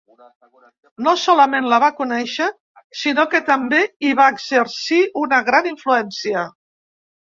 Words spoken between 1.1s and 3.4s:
solament la va conèixer, sinó